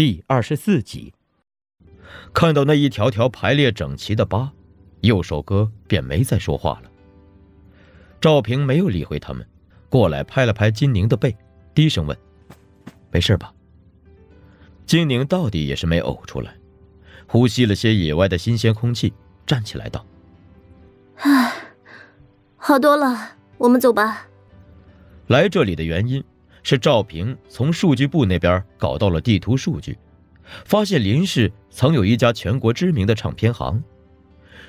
[0.00, 1.12] 第二十四集，
[2.32, 4.50] 看到那一条条排列整齐的疤，
[5.02, 6.90] 右手哥便没再说话了。
[8.18, 9.46] 赵平没有理会他们，
[9.90, 11.36] 过来拍了拍金宁的背，
[11.74, 12.16] 低声问
[13.12, 13.52] ：“没事吧？”
[14.88, 16.56] 金宁到底也是没呕出来，
[17.26, 19.12] 呼吸了些野外的新鲜空气，
[19.44, 20.06] 站起来道
[21.20, 21.52] ：“唉，
[22.56, 24.26] 好多了，我们走吧。”
[25.28, 26.24] 来这里的原因。
[26.62, 29.98] 是赵平从数据部那边搞到了地图数据，
[30.64, 33.82] 发现林氏曾有一家全国知名的唱片行。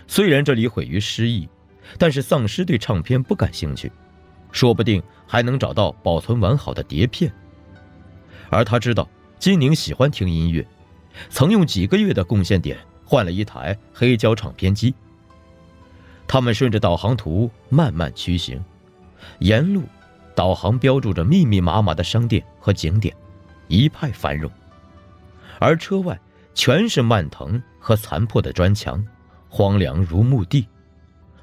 [0.08, 1.48] 虽然这里毁于失忆，
[1.98, 3.92] 但是丧尸对唱片不感兴趣，
[4.52, 7.32] 说不定还能找到保存完好的碟片。
[8.50, 10.66] 而他知道金宁喜欢听音乐，
[11.30, 14.94] 曾用几个月的贡献点换了一台黑胶唱片机。
[16.28, 18.64] 他们顺着导航图慢慢驱行，
[19.40, 19.84] 沿路。
[20.42, 23.16] 导航标注着密密麻麻的商店和景点，
[23.68, 24.50] 一派繁荣，
[25.60, 26.20] 而车外
[26.56, 29.06] 全是蔓藤和残破的砖墙，
[29.48, 30.68] 荒凉如墓地。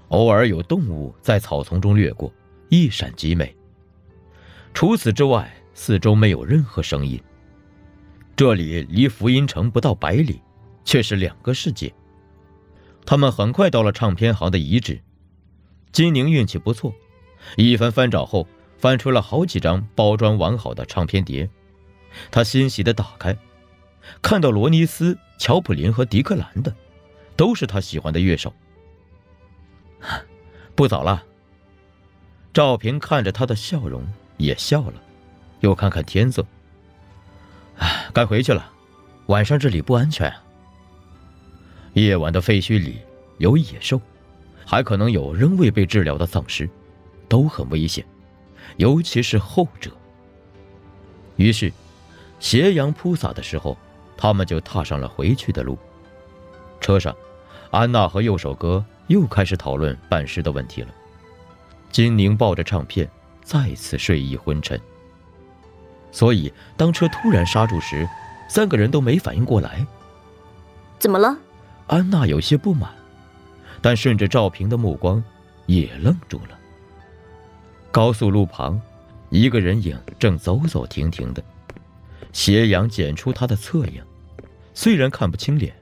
[0.09, 2.33] 偶尔有动物在草丛中掠过，
[2.71, 3.55] 一闪即没。
[4.75, 7.23] 除此之外，四周没有任何声音。
[8.35, 10.43] 这里离福音城不到百里，
[10.83, 11.95] 却是两个世界。
[13.07, 15.01] 他们很快到了唱片行的遗址。
[15.93, 16.93] 金宁运气不错，
[17.57, 18.45] 一番翻找后。
[18.79, 21.51] 翻出了好几张包装完好的唱片碟，
[22.31, 23.37] 他欣喜地打开，
[24.23, 26.75] 看到罗尼斯、乔普林和迪克兰的，
[27.37, 28.53] 都是他喜欢的乐手。
[30.75, 31.25] 不早了。
[32.55, 34.95] 赵平看着他的笑容也笑了，
[35.61, 36.45] 又看看天色，
[37.77, 38.71] 唉，该回去了，
[39.27, 40.33] 晚上这里不安全。
[41.95, 43.01] 夜晚的废墟里
[43.39, 44.01] 有野兽，
[44.65, 46.69] 还可能有仍未被治疗的丧尸，
[47.29, 48.05] 都很危险。
[48.77, 49.91] 尤其是后者。
[51.37, 51.73] 于是，
[52.41, 53.77] 斜阳铺洒的时候，
[54.17, 55.79] 他们就踏上了回去的路。
[56.81, 57.15] 车上，
[57.71, 60.89] 安娜和右手哥又开始讨论办事的问题了。
[61.91, 63.09] 金宁抱着唱片，
[63.43, 64.81] 再次睡意昏沉。
[66.11, 68.09] 所以，当车突然刹住时，
[68.49, 69.87] 三个人都没反应过来。
[70.99, 71.37] 怎么了？
[71.87, 72.91] 安娜有些不满，
[73.81, 75.23] 但顺着赵平的目光，
[75.67, 76.58] 也愣住了。
[77.91, 78.81] 高速路旁，
[79.31, 81.43] 一个人影正走走停停的，
[82.33, 84.03] 斜阳剪出他的侧影，
[84.75, 85.75] 虽然看不清脸，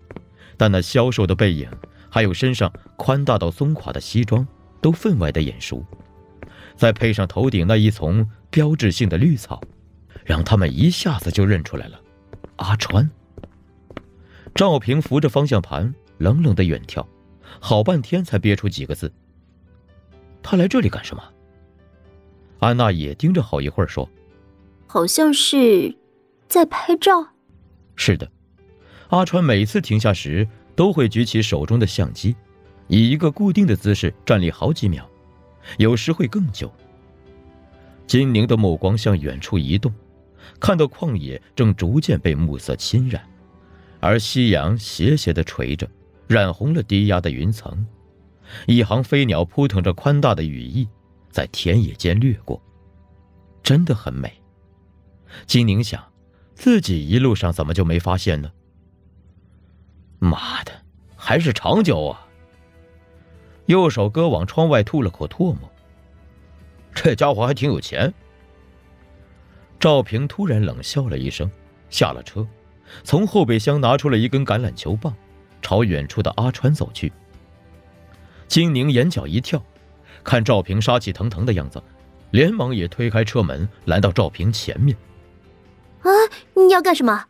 [0.57, 1.69] 但那消瘦的背影，
[2.09, 4.47] 还有身上宽大到松垮的西装，
[4.81, 5.85] 都分外的眼熟。
[6.77, 9.61] 再配上头顶那一丛标志性的绿草，
[10.25, 12.01] 让他们一下子就认出来了，
[12.57, 13.11] 阿川。
[14.55, 17.05] 赵平扶着方向盘，冷冷的远眺，
[17.61, 19.13] 好半天才憋出几个字
[20.43, 21.23] ：“他来这里干什么？”
[22.59, 24.09] 安娜也盯着好一会儿，说
[24.87, 25.97] ：“好像是
[26.49, 27.29] 在拍照。”
[27.97, 28.31] 是的，
[29.09, 32.35] 阿川每次停下时都会举起手中的相机，
[32.89, 35.09] 以一个固定的姿势站立好几秒，
[35.79, 36.73] 有时会更久。
[38.07, 39.93] 金宁的目光向远处移动，
[40.61, 43.23] 看到旷野正逐渐被暮色侵染，
[44.01, 45.89] 而夕阳斜斜的垂着，
[46.29, 47.87] 染红了低压的云层，
[48.67, 50.89] 一行飞鸟扑腾着宽大的羽翼。
[51.37, 52.59] 在田野间掠过，
[53.63, 54.33] 真的很美。
[55.45, 56.03] 金宁想，
[56.55, 58.51] 自己一路上怎么就没发现呢？
[60.19, 60.73] 妈的，
[61.15, 62.27] 还是长焦啊！
[63.67, 65.71] 右手哥往窗外吐了口唾沫。
[66.95, 68.15] 这家伙还挺有钱。
[69.79, 71.51] 赵平突然冷笑了一声，
[71.91, 72.49] 下了车，
[73.05, 75.15] 从后备箱拿出了一根橄榄球棒，
[75.61, 77.13] 朝远处的阿川走去。
[78.49, 79.63] 金宁眼角一跳。
[80.27, 81.81] 看赵平杀气腾腾的样子，
[82.33, 84.95] 连忙也推开车门，来到赵平前面。
[86.03, 86.11] 啊，
[86.55, 87.25] 你要干什么？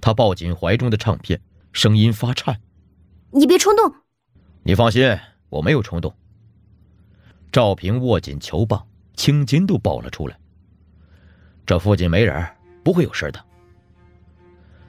[0.00, 1.40] 他抱紧怀中的唱片，
[1.72, 2.60] 声音发颤
[3.30, 3.94] ：“你别冲动。”
[4.64, 5.16] 你放心，
[5.48, 6.12] 我没有冲动。
[7.52, 8.84] 赵平握紧球棒，
[9.14, 10.36] 青筋都爆了出来。
[11.64, 12.44] 这附近没人，
[12.82, 13.42] 不会有事的。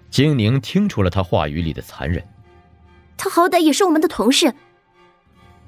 [0.10, 2.28] 金宁听出了他话语里的残忍。
[3.16, 4.52] 他好歹也是我们的同事。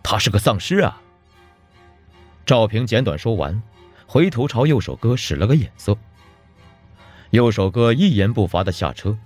[0.02, 1.02] 他是个丧尸啊！
[2.48, 3.62] 赵平简短说完，
[4.08, 5.98] 回头朝右手哥使了个眼色。
[7.32, 9.18] 右手哥一言不发的下车，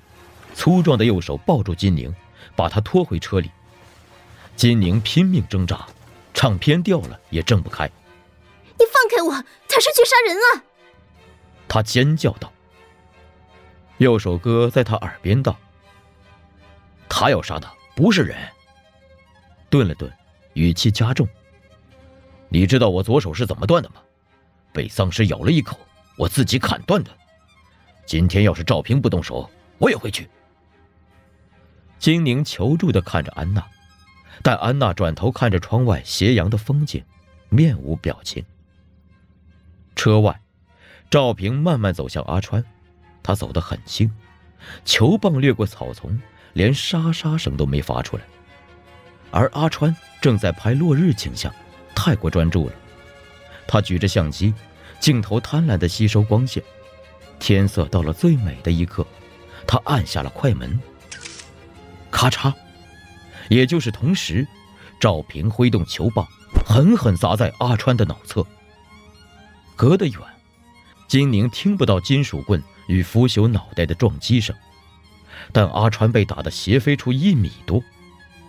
[0.56, 2.12] 粗壮的右手抱住金宁，
[2.56, 3.52] 把他拖回车里。
[4.56, 5.86] 金宁拼命挣扎，
[6.34, 7.88] 唱片掉了也挣不开。
[8.80, 9.32] 你放开我！
[9.70, 10.66] 他是去杀人啊！
[11.68, 12.52] 他尖叫道。
[14.00, 15.56] 右手哥在他耳边道
[17.08, 18.36] ：“他要杀的不是人。”
[19.70, 20.12] 顿了顿，
[20.54, 21.28] 语气加重。
[22.54, 23.96] 你知道我左手是怎么断的吗？
[24.74, 25.80] 被丧尸咬了一口，
[26.18, 27.10] 我自己砍断的。
[28.06, 30.30] 今天要是赵平不动手，我也会去。
[31.98, 33.66] 金宁求助的看着安娜，
[34.44, 37.02] 但安娜转头看着窗外斜阳的风景，
[37.48, 38.44] 面无表情。
[39.96, 40.42] 车外，
[41.10, 42.62] 赵平慢慢走向阿川，
[43.24, 44.12] 他走得很轻，
[44.84, 46.20] 球棒掠过草丛，
[46.52, 48.24] 连沙沙声都没发出来。
[49.32, 51.54] 而阿川正在拍落日景象，
[52.04, 52.74] 太过专注了。
[53.68, 54.52] 他举着相机，
[55.00, 56.64] 镜头贪婪地吸收光线。
[57.40, 59.06] 天色到了最美的一刻，
[59.68, 60.80] 他按下了快门。
[62.10, 62.52] 咔嚓，
[63.50, 64.48] 也就是同时，
[65.00, 66.26] 赵平挥动球棒，
[66.66, 68.44] 狠狠砸在阿川的脑侧。
[69.76, 70.20] 隔得远，
[71.08, 74.56] 金宁听不到金属棍与腐朽脑袋的撞击声，
[75.52, 77.80] 但阿川被打得斜飞出一米多，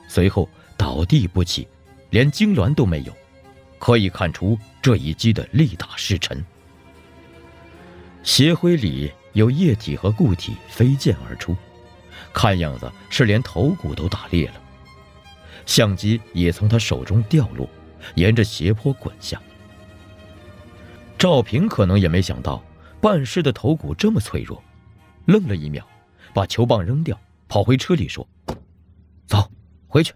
[0.09, 1.69] 随后倒地不起，
[2.09, 3.13] 连痉挛都没有，
[3.83, 6.41] 可以看出这一击的力大势沉。
[8.23, 11.57] 斜灰里有液体和固体飞溅而出。
[12.33, 14.55] 看样子是连头骨都打裂了，
[15.67, 17.69] 相机也从他手中掉落，
[18.15, 19.43] 沿着斜坡滚下。
[21.19, 22.65] 赵平可能也没想到
[23.01, 24.63] 半尸的头骨这么脆弱，
[25.25, 25.85] 愣了一秒，
[26.33, 28.25] 把球棒扔掉，跑回车里说
[29.27, 29.51] ：“走，
[29.89, 30.15] 回去。”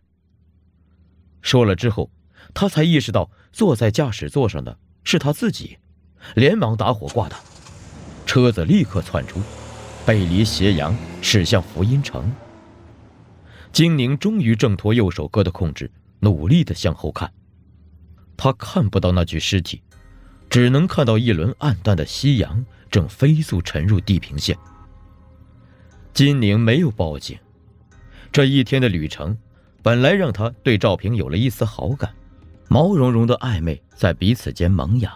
[1.43, 2.09] 说了之后，
[2.55, 5.79] 他才意识到坐在驾驶座上的是他自己，
[6.35, 7.41] 连忙打火挂挡，
[8.27, 9.41] 车子立刻窜出。
[10.05, 12.31] 背离斜阳，驶向福音城。
[13.73, 17.33] 金宁终于挣脱右手哥的控制，努力的向后看。
[18.37, 19.83] 他看不到那具尸体，
[20.51, 24.55] 只能看到一轮暗淡的夕阳正飞速沉入地平线。
[26.13, 27.39] 金宁没有报警。
[28.31, 29.39] 这一天的旅程，
[29.83, 32.15] 本来让他对赵平有了一丝好感，
[32.69, 35.15] 毛茸茸的暧昧在彼此间萌芽。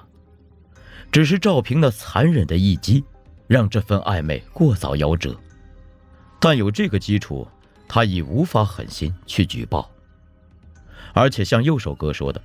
[1.13, 3.05] 只是赵平那残忍的一击。
[3.47, 5.37] 让这份暧昧过早夭折，
[6.39, 7.49] 但有这个基础，
[7.89, 9.91] 他已无法狠心去举报。
[11.13, 12.41] 而且像右手哥说的，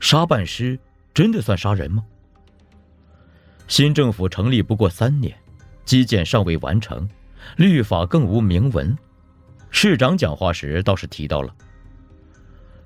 [0.00, 0.76] 杀半尸
[1.14, 2.04] 真的算杀人吗？
[3.68, 5.32] 新政府成立不过三年，
[5.84, 7.08] 基建尚未完成，
[7.56, 8.98] 律法更无明文。
[9.70, 11.54] 市长讲话时倒是提到了，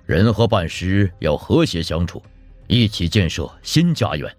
[0.08, 2.22] 人和半尸要和谐相处，
[2.66, 4.34] 一起建设新家园。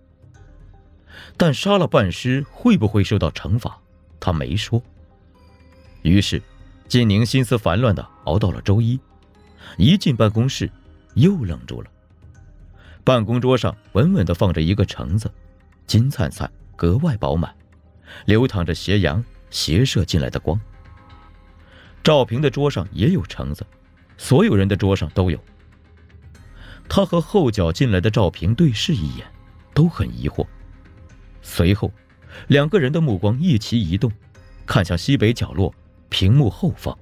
[1.37, 3.79] 但杀了半尸会不会受到惩罚？
[4.19, 4.81] 他没说。
[6.01, 6.41] 于是，
[6.87, 8.99] 金宁心思烦乱的熬到了周一，
[9.77, 10.67] 一进办公室，
[11.13, 11.91] 又愣住了。
[13.03, 15.31] 办公桌上稳稳的放着一个橙子，
[15.85, 17.53] 金灿灿，格外饱满，
[18.25, 20.59] 流淌着斜阳斜射进来的光。
[22.03, 23.63] 赵平的桌上也有橙子，
[24.17, 25.39] 所有人的桌上都有。
[26.89, 29.25] 他和后脚进来的赵平对视一眼，
[29.73, 30.45] 都很疑惑。
[31.41, 31.93] 随后，
[32.47, 34.11] 两个人的目光一齐移动，
[34.65, 35.73] 看向西北角落
[36.09, 36.97] 屏幕后方，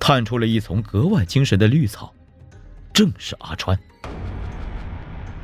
[0.00, 2.12] 探出了一丛格外精神的绿草，
[2.92, 3.78] 正是阿川。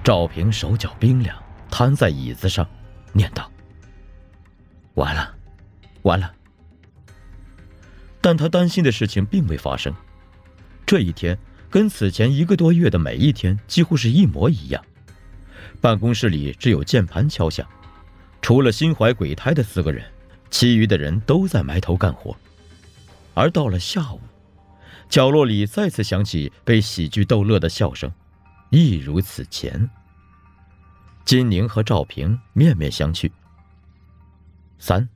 [0.03, 2.69] 赵平手脚冰凉，瘫在椅子上，
[3.12, 3.50] 念道
[4.94, 5.32] ：“完了，
[6.03, 6.35] 完了。”
[8.20, 9.94] 但他担心的事情并未发生。
[10.85, 11.38] 这一天
[11.73, 14.85] 跟此前一个多月的每一天几乎是一模一样。
[15.81, 17.67] 办公室里只有键盘敲响。
[18.43, 20.05] 除了心怀鬼胎的四个人，
[20.51, 22.37] 其余的人都在埋头干活。
[23.33, 24.21] 而到了下午，
[25.08, 28.13] 角落里再次响起被喜剧逗乐的笑声，
[28.69, 29.89] 一如此前。
[31.25, 33.31] 金宁和赵平面面相觑。
[34.79, 35.08] 三，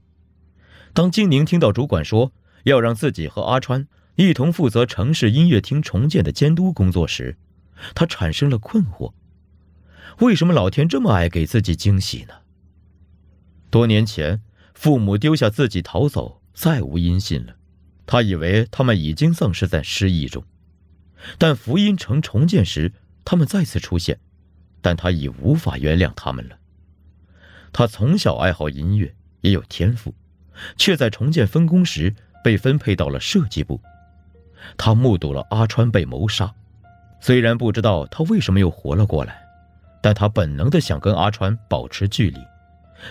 [0.95, 7.37] 当金宁听到主管说要让自己和阿川一同负责城市音乐厅重建的监督工作时，
[7.95, 9.13] 他产生了困惑：
[10.21, 12.35] 为什么老天这么爱给自己惊喜呢？
[13.69, 14.43] 多年前，
[14.75, 17.57] 父母丢下自己逃走，再无音信了。
[18.07, 20.43] 他以为他们已经丧失在失忆中，
[21.37, 22.93] 但福音城重建时，
[23.23, 24.19] 他们再次出现，
[24.81, 26.57] 但他已无法原谅他们了。
[27.71, 30.15] 他从小爱好音乐，也有天赋，
[30.79, 33.79] 却在重建分工时被分配到了设计部。
[34.77, 36.53] 他目睹了阿川被谋杀，
[37.21, 39.47] 虽然不知道他为什么又活了过来，
[40.03, 42.41] 但他本能的想跟阿川保持距离。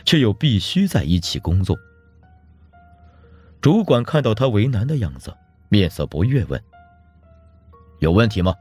[0.04, 1.78] 却又必须在一起工作。
[3.62, 5.32] 主管看到他为难的样子，
[5.70, 6.62] 面色不悦，问
[8.02, 8.56] ：“有问题吗？”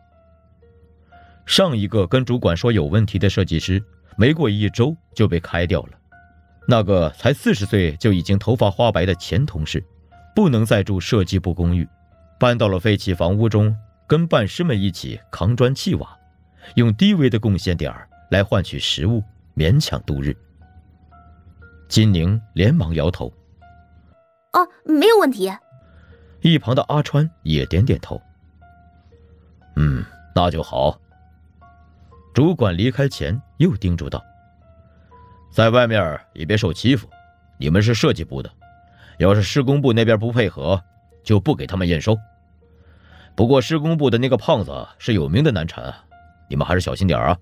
[1.46, 3.82] 上一个跟主管说有问题的设计师，
[4.16, 5.92] 没过一周就被开掉了。
[6.66, 9.84] 那个才四十岁就已经头发花白的前同事，
[10.34, 11.88] 不能再住设计部公寓，
[12.44, 13.74] 搬到了废弃房屋中，
[14.06, 16.14] 跟半师们一起扛砖砌瓦，
[16.74, 19.24] 用低微的贡献点儿来换取食物，
[19.56, 20.36] 勉强度日。
[21.88, 23.32] 金宁连忙摇头
[24.52, 25.50] ：“哦，没有问题。
[26.42, 28.20] 一旁的阿川也点点头。
[29.76, 31.00] 嗯，那就好。
[32.34, 34.22] 主管离开前又叮嘱道
[35.50, 37.08] ：“在外面也别受欺负，
[37.56, 38.52] 你们是设计部的，
[39.16, 40.78] 要是施工部那边不配合，
[41.22, 42.14] 就不给他们验收。
[43.36, 45.92] 不过施工部的那个胖子是有名的难缠，
[46.48, 47.36] 你们还是小心点啊。”